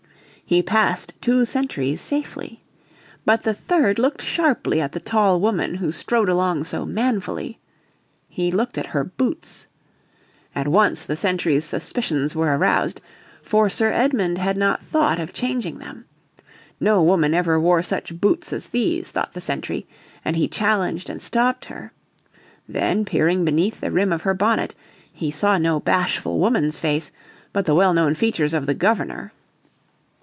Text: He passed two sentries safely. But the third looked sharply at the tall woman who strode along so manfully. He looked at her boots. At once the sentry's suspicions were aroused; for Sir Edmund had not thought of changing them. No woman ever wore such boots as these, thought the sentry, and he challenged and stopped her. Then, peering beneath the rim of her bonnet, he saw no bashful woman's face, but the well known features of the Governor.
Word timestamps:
He 0.43 0.61
passed 0.61 1.13
two 1.21 1.45
sentries 1.45 2.01
safely. 2.01 2.61
But 3.23 3.43
the 3.43 3.53
third 3.53 3.97
looked 3.97 4.21
sharply 4.21 4.81
at 4.81 4.91
the 4.91 4.99
tall 4.99 5.39
woman 5.39 5.75
who 5.75 5.93
strode 5.93 6.27
along 6.27 6.65
so 6.65 6.85
manfully. 6.85 7.57
He 8.27 8.51
looked 8.51 8.77
at 8.77 8.87
her 8.87 9.05
boots. 9.05 9.67
At 10.53 10.67
once 10.67 11.03
the 11.03 11.15
sentry's 11.15 11.63
suspicions 11.63 12.35
were 12.35 12.53
aroused; 12.57 12.99
for 13.41 13.69
Sir 13.69 13.93
Edmund 13.93 14.39
had 14.39 14.57
not 14.57 14.83
thought 14.83 15.19
of 15.21 15.31
changing 15.31 15.77
them. 15.79 16.03
No 16.81 17.01
woman 17.01 17.33
ever 17.33 17.57
wore 17.57 17.81
such 17.81 18.19
boots 18.19 18.51
as 18.51 18.67
these, 18.67 19.09
thought 19.09 19.31
the 19.31 19.39
sentry, 19.39 19.87
and 20.25 20.35
he 20.35 20.49
challenged 20.49 21.09
and 21.09 21.21
stopped 21.21 21.63
her. 21.65 21.93
Then, 22.67 23.05
peering 23.05 23.45
beneath 23.45 23.79
the 23.79 23.89
rim 23.91 24.11
of 24.11 24.23
her 24.23 24.33
bonnet, 24.33 24.75
he 25.13 25.31
saw 25.31 25.57
no 25.57 25.79
bashful 25.79 26.39
woman's 26.39 26.77
face, 26.77 27.09
but 27.53 27.65
the 27.65 27.75
well 27.75 27.93
known 27.93 28.15
features 28.15 28.53
of 28.53 28.65
the 28.65 28.73
Governor. 28.75 29.31